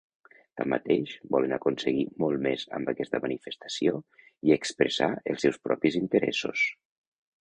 Tanmateix, 0.59 1.11
volen 1.35 1.51
aconseguir 1.57 2.05
molt 2.23 2.41
més 2.47 2.63
amb 2.77 2.91
aquesta 2.93 3.19
manifestació 3.27 3.93
i 4.51 4.57
expressar 4.59 5.11
els 5.35 5.47
seus 5.47 5.61
propis 5.69 5.99
interessos. 6.01 6.65